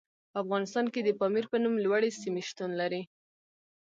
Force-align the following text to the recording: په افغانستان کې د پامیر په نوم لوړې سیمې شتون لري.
په 0.31 0.37
افغانستان 0.43 0.85
کې 0.93 1.01
د 1.03 1.09
پامیر 1.19 1.45
په 1.51 1.57
نوم 1.63 1.75
لوړې 1.85 2.09
سیمې 2.21 2.41
شتون 2.49 2.71
لري. 2.81 3.01